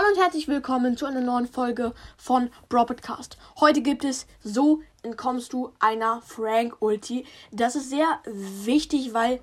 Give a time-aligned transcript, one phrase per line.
[0.00, 3.36] Hallo und herzlich willkommen zu einer neuen Folge von Broadcast.
[3.60, 7.26] Heute gibt es So entkommst du einer Frank Ulti.
[7.52, 9.40] Das ist sehr wichtig, weil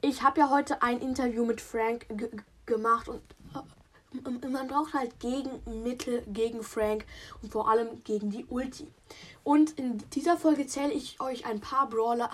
[0.00, 2.06] ich habe ja heute ein Interview mit Frank
[2.66, 3.22] gemacht und
[4.44, 7.06] äh, man braucht halt Gegenmittel gegen Frank
[7.40, 8.88] und vor allem gegen die Ulti.
[9.44, 12.30] Und in dieser Folge zähle ich euch ein paar Brawler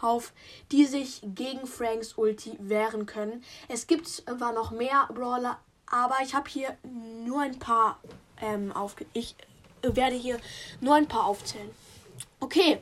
[0.00, 0.32] auf,
[0.72, 3.44] die sich gegen Franks Ulti wehren können.
[3.68, 5.60] Es gibt zwar noch mehr Brawler,
[5.90, 6.76] aber ich habe hier
[7.24, 7.98] nur ein paar
[8.40, 9.06] ähm, aufge...
[9.12, 9.36] Ich
[9.82, 10.38] werde hier
[10.80, 11.70] nur ein paar aufzählen.
[12.40, 12.80] Okay.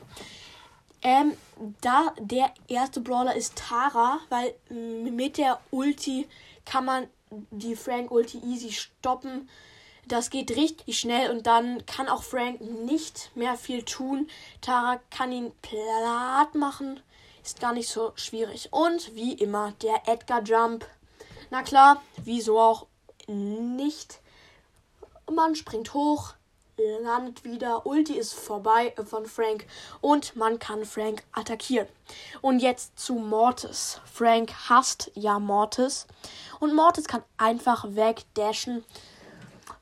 [1.01, 1.35] Ähm,
[1.81, 6.27] da der erste Brawler ist Tara, weil mit der Ulti
[6.65, 7.07] kann man
[7.51, 9.49] die Frank Ulti easy stoppen.
[10.07, 14.29] Das geht richtig schnell und dann kann auch Frank nicht mehr viel tun.
[14.61, 16.99] Tara kann ihn platt machen.
[17.43, 18.69] Ist gar nicht so schwierig.
[18.71, 20.87] Und wie immer der Edgar Jump.
[21.51, 22.87] Na klar, wieso auch
[23.27, 24.19] nicht.
[25.31, 26.33] Man springt hoch,
[26.77, 29.65] landet wieder, Ulti ist vorbei von Frank
[30.01, 31.87] und man kann Frank attackieren.
[32.41, 34.01] Und jetzt zu Mortis.
[34.11, 36.07] Frank hasst ja Mortis
[36.59, 38.83] und Mortis kann einfach wegdashen.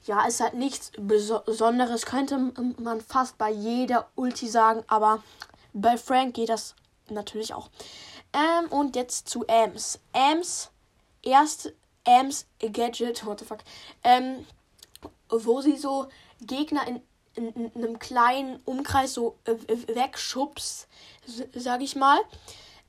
[0.05, 5.23] Ja, ist halt nichts Besonderes, könnte man fast bei jeder Ulti sagen, aber
[5.73, 6.75] bei Frank geht das
[7.09, 7.69] natürlich auch.
[8.33, 9.99] Ähm, und jetzt zu Ams.
[10.13, 10.71] Ams
[11.21, 11.73] erst
[12.05, 13.59] Ams Gadget, what the fuck,
[14.03, 14.45] ähm,
[15.29, 16.07] wo sie so
[16.41, 17.01] Gegner in,
[17.35, 19.55] in, in einem kleinen Umkreis so äh,
[19.95, 20.87] wegschubst,
[21.53, 22.19] sag ich mal.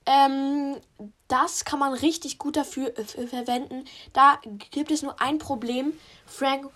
[0.05, 0.80] Ähm,
[1.28, 3.84] das kann man richtig gut dafür äh, verwenden.
[4.12, 4.40] Da
[4.70, 5.92] gibt es nur ein Problem.
[6.27, 6.70] Frank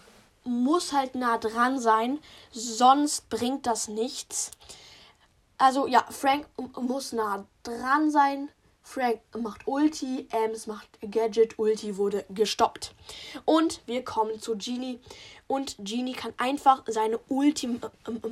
[0.44, 2.20] muss halt nah dran sein,
[2.52, 4.52] sonst bringt das nichts.
[5.58, 8.48] Also ja, Frank muss nah dran sein,
[8.86, 12.94] Frank macht Ulti, Ams macht Gadget, Ulti wurde gestoppt.
[13.44, 15.00] Und wir kommen zu Genie.
[15.48, 17.80] Und Genie kann einfach seine Ulti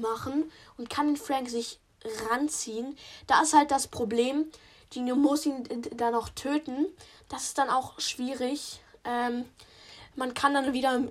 [0.00, 1.80] machen und kann den Frank sich
[2.30, 2.96] ranziehen.
[3.26, 4.46] Da ist halt das Problem,
[4.90, 5.64] Genie muss ihn
[5.96, 6.86] dann noch töten.
[7.28, 8.80] Das ist dann auch schwierig.
[9.04, 9.44] Ähm,
[10.14, 11.02] man kann dann wieder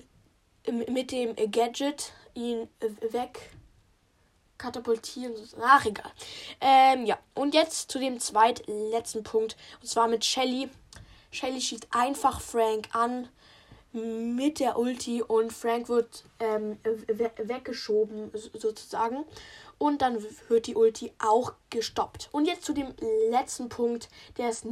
[0.65, 2.69] mit dem Gadget ihn
[3.11, 3.51] weg
[4.63, 5.33] katapultieren.
[5.61, 6.11] Ach, egal.
[6.61, 7.19] Ähm, ja.
[7.35, 9.57] Und jetzt zu dem zweitletzten Punkt.
[9.81, 10.69] Und zwar mit Shelly.
[11.31, 13.27] Shelly schießt einfach Frank an
[13.91, 19.25] mit der Ulti und Frank wird ähm, we weggeschoben sozusagen.
[19.77, 22.29] Und dann wird die Ulti auch gestoppt.
[22.31, 22.93] Und jetzt zu dem
[23.29, 24.07] letzten Punkt,
[24.37, 24.65] der ist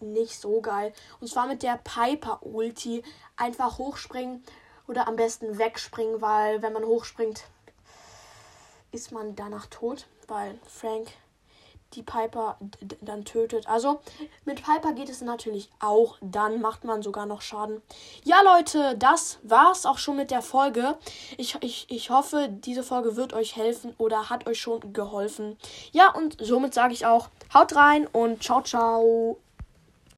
[0.00, 0.92] nicht so geil.
[1.20, 3.04] Und zwar mit der Piper-Ulti
[3.36, 4.42] einfach hochspringen
[4.88, 7.44] oder am besten wegspringen, weil wenn man hochspringt,
[8.94, 11.08] ist man danach tot, weil Frank
[11.94, 12.56] die Piper
[13.00, 13.68] dann tötet.
[13.68, 14.00] Also
[14.44, 16.16] mit Piper geht es natürlich auch.
[16.20, 17.82] Dann macht man sogar noch Schaden.
[18.24, 20.98] Ja, Leute, das war's auch schon mit der Folge.
[21.36, 25.56] Ich, ich, ich hoffe, diese Folge wird euch helfen oder hat euch schon geholfen.
[25.92, 29.38] Ja, und somit sage ich auch, haut rein und ciao, ciao.